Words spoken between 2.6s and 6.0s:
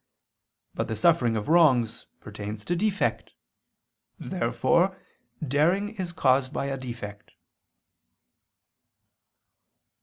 to defect. Therefore daring